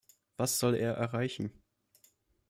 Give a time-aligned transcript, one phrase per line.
[0.35, 1.51] Was soll er erreichen?